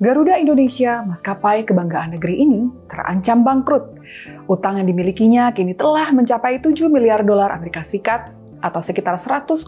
Garuda 0.00 0.40
Indonesia, 0.40 1.04
maskapai 1.04 1.68
kebanggaan 1.68 2.16
negeri 2.16 2.40
ini, 2.40 2.72
terancam 2.88 3.44
bangkrut. 3.44 4.00
Utang 4.48 4.80
yang 4.80 4.88
dimilikinya 4.88 5.52
kini 5.52 5.76
telah 5.76 6.08
mencapai 6.16 6.56
7 6.56 6.88
miliar 6.88 7.20
dolar 7.20 7.52
Amerika 7.52 7.84
Serikat 7.84 8.32
atau 8.64 8.80
sekitar 8.80 9.20
100,5 9.20 9.60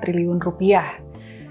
triliun 0.00 0.40
rupiah. 0.40 0.88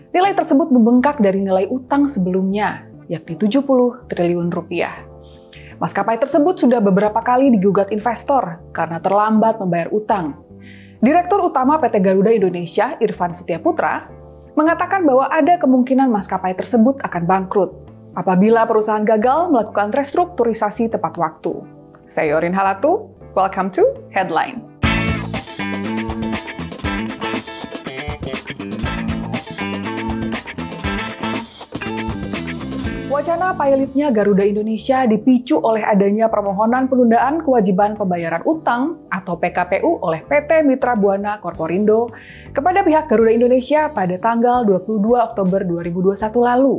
Nilai 0.09 0.33
tersebut 0.33 0.73
membengkak 0.73 1.21
dari 1.21 1.45
nilai 1.45 1.69
utang 1.69 2.09
sebelumnya, 2.09 2.89
yakni 3.05 3.37
70 3.37 4.09
triliun 4.09 4.49
rupiah. 4.49 5.05
Maskapai 5.77 6.17
tersebut 6.17 6.57
sudah 6.57 6.81
beberapa 6.81 7.21
kali 7.21 7.53
digugat 7.53 7.93
investor 7.93 8.65
karena 8.73 8.97
terlambat 8.97 9.61
membayar 9.61 9.93
utang. 9.93 10.41
Direktur 11.05 11.53
Utama 11.53 11.77
PT 11.77 12.01
Garuda 12.01 12.33
Indonesia, 12.33 12.97
Irfan 12.97 13.37
Setiaputra, 13.37 14.09
mengatakan 14.57 15.05
bahwa 15.05 15.29
ada 15.29 15.61
kemungkinan 15.61 16.09
maskapai 16.09 16.57
tersebut 16.57 16.97
akan 17.05 17.29
bangkrut 17.29 17.92
apabila 18.13 18.69
perusahaan 18.69 19.03
gagal 19.03 19.49
melakukan 19.49 19.89
restrukturisasi 19.89 20.93
tepat 20.93 21.17
waktu. 21.17 21.65
Saya 22.05 22.37
Yorin 22.37 22.53
Halatu, 22.53 23.09
welcome 23.33 23.73
to 23.73 23.81
Headline. 24.13 24.61
Wacana 33.13 33.53
pilotnya 33.53 34.09
Garuda 34.09 34.41
Indonesia 34.41 35.05
dipicu 35.05 35.61
oleh 35.61 35.85
adanya 35.85 36.27
permohonan 36.33 36.89
penundaan 36.89 37.45
kewajiban 37.45 37.93
pembayaran 37.93 38.41
utang 38.41 39.05
atau 39.07 39.37
PKPU 39.37 40.01
oleh 40.01 40.25
PT 40.25 40.65
Mitra 40.65 40.97
Buana 40.97 41.37
Korporindo 41.37 42.09
kepada 42.51 42.81
pihak 42.81 43.05
Garuda 43.05 43.31
Indonesia 43.31 43.87
pada 43.93 44.17
tanggal 44.17 44.65
22 44.65 45.13
Oktober 45.13 45.61
2021 45.61 46.41
lalu. 46.41 46.75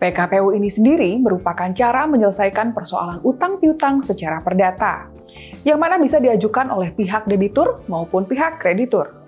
PKPU 0.00 0.56
ini 0.56 0.72
sendiri 0.72 1.20
merupakan 1.20 1.68
cara 1.76 2.08
menyelesaikan 2.08 2.72
persoalan 2.72 3.20
utang 3.20 3.60
piutang 3.60 4.00
secara 4.00 4.40
perdata, 4.40 5.12
yang 5.60 5.76
mana 5.76 6.00
bisa 6.00 6.16
diajukan 6.16 6.72
oleh 6.72 6.88
pihak 6.88 7.28
debitur 7.28 7.84
maupun 7.84 8.24
pihak 8.24 8.56
kreditur. 8.56 9.20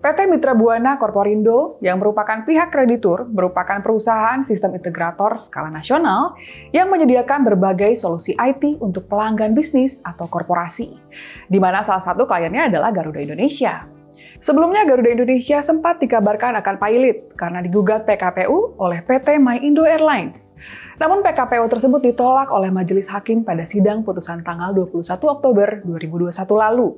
PT 0.00 0.26
Mitra 0.32 0.56
Buana 0.56 0.96
Korporindo 0.96 1.78
yang 1.84 2.00
merupakan 2.00 2.42
pihak 2.42 2.72
kreditur 2.72 3.28
merupakan 3.28 3.78
perusahaan 3.84 4.42
sistem 4.42 4.74
integrator 4.80 5.36
skala 5.36 5.68
nasional 5.68 6.34
yang 6.72 6.88
menyediakan 6.88 7.44
berbagai 7.44 7.94
solusi 7.94 8.32
IT 8.34 8.80
untuk 8.80 9.06
pelanggan 9.06 9.54
bisnis 9.54 10.00
atau 10.02 10.24
korporasi, 10.26 10.98
di 11.46 11.58
mana 11.60 11.84
salah 11.86 12.02
satu 12.02 12.24
kliennya 12.24 12.72
adalah 12.72 12.90
Garuda 12.90 13.22
Indonesia. 13.22 13.99
Sebelumnya 14.40 14.88
Garuda 14.88 15.12
Indonesia 15.12 15.60
sempat 15.60 16.00
dikabarkan 16.00 16.56
akan 16.64 16.80
pilot 16.80 17.36
karena 17.36 17.60
digugat 17.60 18.08
PKPU 18.08 18.72
oleh 18.80 19.04
PT 19.04 19.36
My 19.36 19.60
Indo 19.60 19.84
Airlines. 19.84 20.56
Namun 20.96 21.20
PKPU 21.20 21.68
tersebut 21.68 22.00
ditolak 22.00 22.48
oleh 22.48 22.72
Majelis 22.72 23.12
Hakim 23.12 23.44
pada 23.44 23.68
sidang 23.68 24.00
putusan 24.00 24.40
tanggal 24.40 24.72
21 24.72 25.04
Oktober 25.28 25.84
2021 25.84 26.32
lalu. 26.56 26.96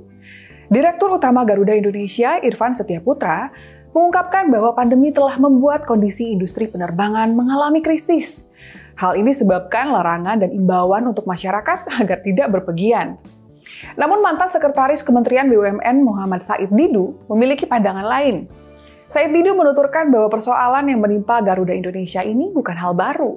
Direktur 0.71 1.19
Utama 1.19 1.43
Garuda 1.43 1.75
Indonesia, 1.75 2.39
Irfan 2.39 2.79
Setiaputra, 2.79 3.51
mengungkapkan 3.91 4.47
bahwa 4.47 4.79
pandemi 4.79 5.11
telah 5.11 5.35
membuat 5.35 5.83
kondisi 5.83 6.31
industri 6.31 6.71
penerbangan 6.71 7.35
mengalami 7.35 7.83
krisis. 7.83 8.55
Hal 8.95 9.19
ini 9.19 9.35
sebabkan 9.35 9.91
larangan 9.91 10.47
dan 10.47 10.55
imbauan 10.55 11.11
untuk 11.11 11.27
masyarakat 11.27 11.91
agar 12.07 12.23
tidak 12.23 12.55
berpergian. 12.55 13.19
Namun 13.99 14.23
mantan 14.23 14.49
Sekretaris 14.49 15.03
Kementerian 15.03 15.51
BUMN 15.51 16.07
Muhammad 16.07 16.43
Said 16.43 16.71
Didu 16.71 17.19
memiliki 17.31 17.67
pandangan 17.67 18.07
lain. 18.07 18.47
Said 19.11 19.31
Didu 19.35 19.53
menuturkan 19.53 20.09
bahwa 20.09 20.33
persoalan 20.33 20.89
yang 20.89 21.01
menimpa 21.03 21.45
Garuda 21.45 21.77
Indonesia 21.77 22.25
ini 22.25 22.49
bukan 22.49 22.77
hal 22.79 22.97
baru. 22.97 23.37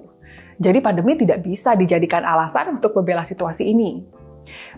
Jadi 0.55 0.79
pandemi 0.79 1.19
tidak 1.19 1.43
bisa 1.43 1.75
dijadikan 1.75 2.23
alasan 2.23 2.79
untuk 2.79 2.95
membela 2.95 3.27
situasi 3.27 3.67
ini. 3.67 3.99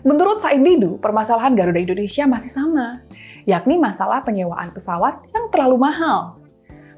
Menurut 0.02 0.42
Said 0.42 0.58
Didu, 0.58 0.98
permasalahan 0.98 1.54
Garuda 1.54 1.78
Indonesia 1.78 2.26
masih 2.26 2.50
sama, 2.50 3.06
yakni 3.46 3.78
masalah 3.78 4.24
penyewaan 4.26 4.74
pesawat 4.74 5.22
yang 5.30 5.46
terlalu 5.54 5.76
mahal. 5.78 6.40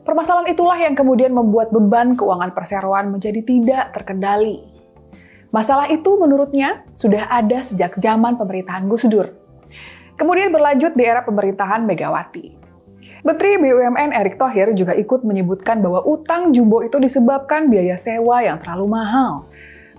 Permasalahan 0.01 0.49
itulah 0.57 0.79
yang 0.81 0.97
kemudian 0.97 1.31
membuat 1.31 1.69
beban 1.69 2.17
keuangan 2.17 2.57
perseroan 2.57 3.13
menjadi 3.13 3.45
tidak 3.45 3.93
terkendali. 3.93 4.70
Masalah 5.51 5.91
itu 5.91 6.15
menurutnya 6.15 6.87
sudah 6.95 7.27
ada 7.27 7.59
sejak 7.59 7.99
zaman 7.99 8.39
pemerintahan 8.39 8.87
Gus 8.87 9.03
Dur. 9.11 9.35
Kemudian 10.15 10.55
berlanjut 10.55 10.95
di 10.95 11.03
era 11.03 11.27
pemerintahan 11.27 11.83
Megawati. 11.83 12.55
Menteri 13.21 13.59
BUMN 13.61 14.17
Erick 14.17 14.39
Thohir 14.41 14.73
juga 14.73 14.97
ikut 14.97 15.27
menyebutkan 15.27 15.83
bahwa 15.83 16.07
utang 16.07 16.55
jumbo 16.55 16.81
itu 16.81 16.97
disebabkan 16.97 17.69
biaya 17.69 17.99
sewa 17.99 18.41
yang 18.41 18.57
terlalu 18.63 18.97
mahal. 18.97 19.45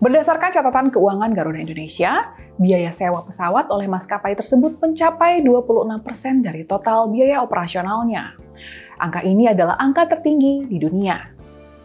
Berdasarkan 0.02 0.50
catatan 0.50 0.90
keuangan 0.90 1.30
Garuda 1.30 1.62
Indonesia, 1.62 2.34
biaya 2.58 2.90
sewa 2.90 3.22
pesawat 3.22 3.70
oleh 3.70 3.86
maskapai 3.86 4.34
tersebut 4.34 4.82
mencapai 4.82 5.46
26% 5.46 6.42
dari 6.42 6.66
total 6.66 7.14
biaya 7.14 7.46
operasionalnya. 7.46 8.34
Angka 8.98 9.22
ini 9.22 9.46
adalah 9.46 9.78
angka 9.78 10.18
tertinggi 10.18 10.66
di 10.66 10.82
dunia. 10.82 11.22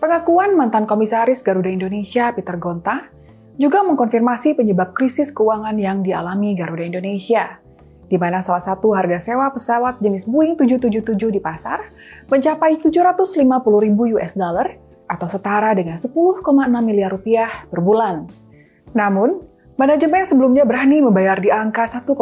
Pengakuan 0.00 0.56
mantan 0.56 0.88
komisaris 0.88 1.44
Garuda 1.44 1.68
Indonesia 1.68 2.32
Peter 2.32 2.56
Gonta 2.56 3.15
juga 3.56 3.80
mengkonfirmasi 3.84 4.56
penyebab 4.56 4.92
krisis 4.92 5.32
keuangan 5.32 5.76
yang 5.80 6.04
dialami 6.04 6.52
Garuda 6.52 6.84
Indonesia, 6.84 7.60
di 8.06 8.16
mana 8.20 8.44
salah 8.44 8.62
satu 8.62 8.92
harga 8.92 9.18
sewa 9.18 9.50
pesawat 9.50 9.98
jenis 9.98 10.28
Boeing 10.28 10.54
777 10.60 11.16
di 11.32 11.40
pasar 11.42 11.90
mencapai 12.30 12.78
750 12.78 13.42
ribu 13.82 14.12
US 14.16 14.36
dollar 14.36 14.76
atau 15.06 15.26
setara 15.26 15.72
dengan 15.72 15.96
10,6 15.96 16.44
miliar 16.84 17.10
rupiah 17.10 17.66
per 17.66 17.80
bulan. 17.80 18.28
Namun, 18.94 19.42
manajemen 19.80 20.22
sebelumnya 20.22 20.68
berani 20.68 21.02
membayar 21.02 21.38
di 21.40 21.50
angka 21.50 21.88
1,4 21.88 22.12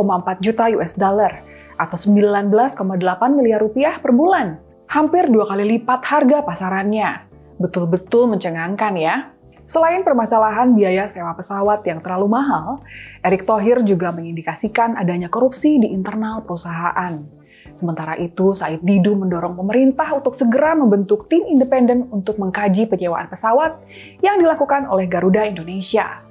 juta 0.41 0.71
US 0.79 0.95
dollar 0.97 1.45
atau 1.75 1.97
19,8 1.99 2.87
miliar 3.35 3.59
rupiah 3.59 3.99
per 3.99 4.15
bulan. 4.15 4.63
Hampir 4.87 5.27
dua 5.33 5.49
kali 5.49 5.65
lipat 5.77 6.07
harga 6.07 6.45
pasarannya. 6.45 7.27
Betul-betul 7.59 8.31
mencengangkan 8.31 8.95
ya. 8.95 9.34
Selain 9.65 10.05
permasalahan 10.05 10.77
biaya 10.77 11.09
sewa 11.09 11.33
pesawat 11.33 11.81
yang 11.89 12.05
terlalu 12.05 12.37
mahal, 12.37 12.85
Erick 13.25 13.49
Thohir 13.49 13.81
juga 13.81 14.13
mengindikasikan 14.13 14.93
adanya 14.93 15.33
korupsi 15.33 15.81
di 15.81 15.89
internal 15.89 16.45
perusahaan. 16.45 17.25
Sementara 17.73 18.15
itu, 18.21 18.53
Said 18.53 18.85
Didu 18.85 19.17
mendorong 19.17 19.57
pemerintah 19.57 20.07
untuk 20.13 20.37
segera 20.37 20.77
membentuk 20.77 21.27
tim 21.33 21.49
independen 21.49 22.13
untuk 22.13 22.37
mengkaji 22.37 22.87
penyewaan 22.87 23.27
pesawat 23.27 23.81
yang 24.21 24.37
dilakukan 24.37 24.85
oleh 24.85 25.09
Garuda 25.09 25.49
Indonesia. 25.49 26.23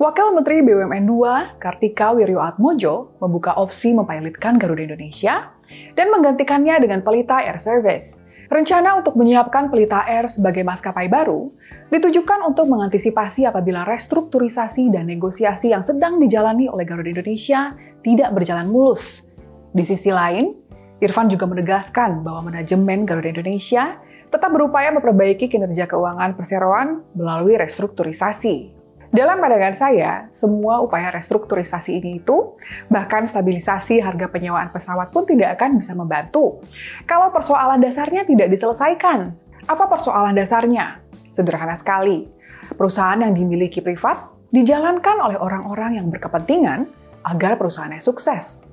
Wakil 0.00 0.32
Menteri 0.32 0.64
BUMN 0.64 1.04
II, 1.04 1.60
Kartika 1.60 2.16
Wirjoatmojo, 2.16 3.20
membuka 3.20 3.52
opsi 3.60 3.92
mempilotkan 3.92 4.56
Garuda 4.56 4.88
Indonesia 4.88 5.52
dan 5.92 6.08
menggantikannya 6.08 6.80
dengan 6.80 7.04
Pelita 7.04 7.44
Air 7.44 7.60
Service. 7.60 8.29
Rencana 8.50 8.98
untuk 8.98 9.14
menyiapkan 9.14 9.70
Pelita 9.70 10.02
Air 10.10 10.26
sebagai 10.26 10.66
maskapai 10.66 11.06
baru 11.06 11.54
ditujukan 11.86 12.42
untuk 12.50 12.66
mengantisipasi 12.66 13.46
apabila 13.46 13.86
restrukturisasi 13.86 14.90
dan 14.90 15.06
negosiasi 15.06 15.70
yang 15.70 15.86
sedang 15.86 16.18
dijalani 16.18 16.66
oleh 16.66 16.82
Garuda 16.82 17.14
Indonesia 17.14 17.78
tidak 18.02 18.34
berjalan 18.34 18.66
mulus. 18.66 19.22
Di 19.70 19.86
sisi 19.86 20.10
lain, 20.10 20.50
Irfan 20.98 21.30
juga 21.30 21.46
menegaskan 21.46 22.26
bahwa 22.26 22.50
manajemen 22.50 23.06
Garuda 23.06 23.30
Indonesia 23.30 24.02
tetap 24.34 24.50
berupaya 24.50 24.90
memperbaiki 24.98 25.46
kinerja 25.46 25.86
keuangan 25.86 26.34
perseroan 26.34 27.06
melalui 27.14 27.54
restrukturisasi. 27.54 28.79
Dalam 29.10 29.42
pandangan 29.42 29.74
saya, 29.74 30.12
semua 30.30 30.78
upaya 30.78 31.10
restrukturisasi 31.10 31.98
ini 31.98 32.22
itu, 32.22 32.54
bahkan 32.86 33.26
stabilisasi 33.26 33.98
harga 33.98 34.30
penyewaan 34.30 34.70
pesawat 34.70 35.10
pun 35.10 35.26
tidak 35.26 35.58
akan 35.58 35.82
bisa 35.82 35.98
membantu. 35.98 36.62
Kalau 37.10 37.34
persoalan 37.34 37.82
dasarnya 37.82 38.22
tidak 38.22 38.46
diselesaikan, 38.54 39.34
apa 39.66 39.84
persoalan 39.90 40.38
dasarnya? 40.38 41.02
Sederhana 41.26 41.74
sekali, 41.74 42.30
perusahaan 42.78 43.18
yang 43.18 43.34
dimiliki 43.34 43.82
privat 43.82 44.30
dijalankan 44.54 45.18
oleh 45.18 45.38
orang-orang 45.38 45.98
yang 45.98 46.06
berkepentingan 46.06 46.86
agar 47.26 47.58
perusahaannya 47.58 47.98
sukses. 47.98 48.70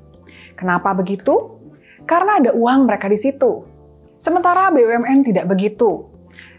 Kenapa 0.53 0.93
begitu? 0.93 1.57
karena 2.07 2.39
ada 2.39 2.51
uang 2.55 2.87
mereka 2.87 3.11
di 3.11 3.19
situ. 3.19 3.67
Sementara 4.17 4.71
BUMN 4.71 5.27
tidak 5.27 5.45
begitu. 5.51 6.07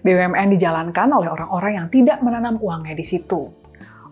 BUMN 0.04 0.54
dijalankan 0.54 1.08
oleh 1.10 1.32
orang-orang 1.32 1.72
yang 1.82 1.88
tidak 1.90 2.20
menanam 2.22 2.60
uangnya 2.60 2.94
di 2.94 3.02
situ. 3.02 3.50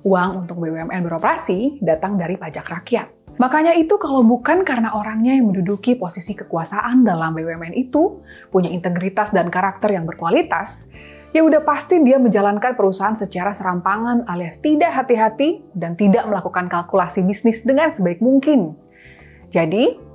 Uang 0.07 0.47
untuk 0.47 0.63
BUMN 0.63 1.03
beroperasi 1.03 1.83
datang 1.83 2.15
dari 2.15 2.39
pajak 2.39 2.63
rakyat. 2.63 3.07
Makanya 3.43 3.75
itu 3.75 3.99
kalau 3.99 4.23
bukan 4.23 4.63
karena 4.63 4.95
orangnya 4.95 5.35
yang 5.35 5.51
menduduki 5.51 5.99
posisi 5.99 6.39
kekuasaan 6.39 7.03
dalam 7.03 7.35
BUMN 7.35 7.75
itu 7.75 8.23
punya 8.55 8.71
integritas 8.71 9.35
dan 9.35 9.51
karakter 9.51 9.91
yang 9.91 10.07
berkualitas, 10.07 10.87
ya 11.35 11.43
udah 11.43 11.61
pasti 11.67 11.99
dia 12.07 12.23
menjalankan 12.23 12.79
perusahaan 12.79 13.19
secara 13.19 13.51
serampangan 13.51 14.25
alias 14.31 14.63
tidak 14.63 14.95
hati-hati 14.95 15.67
dan 15.75 15.99
tidak 15.99 16.23
melakukan 16.25 16.71
kalkulasi 16.71 17.27
bisnis 17.27 17.67
dengan 17.67 17.91
sebaik 17.91 18.23
mungkin. 18.23 18.79
Jadi, 19.51 20.07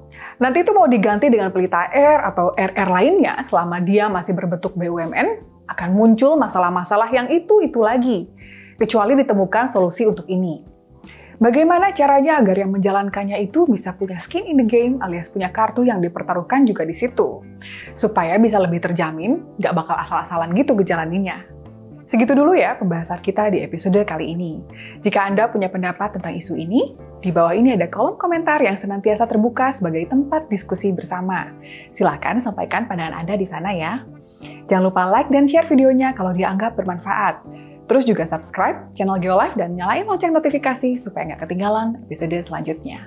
Nanti 0.42 0.66
itu 0.66 0.74
mau 0.74 0.90
diganti 0.90 1.30
dengan 1.30 1.54
pelita 1.54 1.94
air 1.94 2.18
atau 2.26 2.50
RR 2.58 2.90
lainnya 2.90 3.38
selama 3.46 3.78
dia 3.78 4.10
masih 4.10 4.34
berbentuk 4.34 4.74
BUMN, 4.74 5.38
akan 5.70 5.90
muncul 5.94 6.34
masalah-masalah 6.34 7.14
yang 7.14 7.30
itu-itu 7.30 7.78
lagi, 7.78 8.26
kecuali 8.82 9.14
ditemukan 9.14 9.70
solusi 9.70 10.10
untuk 10.10 10.26
ini. 10.26 10.66
Bagaimana 11.42 11.90
caranya 11.90 12.38
agar 12.38 12.54
yang 12.54 12.70
menjalankannya 12.70 13.38
itu 13.42 13.66
bisa 13.66 13.98
punya 13.98 14.22
skin 14.22 14.46
in 14.46 14.62
the 14.62 14.66
game 14.66 15.02
alias 15.02 15.26
punya 15.30 15.50
kartu 15.50 15.82
yang 15.82 15.98
dipertaruhkan 15.98 16.70
juga 16.70 16.86
di 16.86 16.94
situ? 16.94 17.42
Supaya 17.98 18.38
bisa 18.38 18.62
lebih 18.62 18.78
terjamin, 18.78 19.58
nggak 19.58 19.74
bakal 19.74 19.98
asal-asalan 20.02 20.54
gitu 20.54 20.78
gejalaninya. 20.78 21.42
Segitu 22.06 22.38
dulu 22.38 22.54
ya 22.54 22.78
pembahasan 22.78 23.26
kita 23.26 23.50
di 23.50 23.66
episode 23.66 23.98
kali 24.06 24.38
ini. 24.38 24.62
Jika 25.02 25.26
Anda 25.26 25.50
punya 25.50 25.74
pendapat 25.74 26.22
tentang 26.22 26.38
isu 26.38 26.62
ini, 26.62 26.94
di 27.22 27.34
bawah 27.34 27.58
ini 27.58 27.74
ada 27.74 27.90
kolom 27.90 28.22
komentar 28.22 28.62
yang 28.62 28.78
senantiasa 28.78 29.26
terbuka 29.26 29.74
sebagai 29.74 30.06
tempat 30.10 30.46
diskusi 30.46 30.94
bersama. 30.94 31.50
Silahkan 31.90 32.38
sampaikan 32.38 32.86
pandangan 32.86 33.18
Anda 33.18 33.34
di 33.40 33.48
sana 33.50 33.74
ya. 33.74 33.98
Jangan 34.70 34.84
lupa 34.94 35.10
like 35.10 35.34
dan 35.34 35.50
share 35.50 35.66
videonya 35.66 36.14
kalau 36.14 36.38
dianggap 36.38 36.78
bermanfaat. 36.78 37.42
Terus 37.92 38.08
juga 38.08 38.24
subscribe 38.24 38.88
channel 38.96 39.20
Geolife 39.20 39.60
dan 39.60 39.76
nyalain 39.76 40.08
lonceng 40.08 40.32
notifikasi 40.32 40.96
supaya 40.96 41.36
nggak 41.36 41.44
ketinggalan 41.44 42.00
episode 42.08 42.40
selanjutnya. 42.40 43.04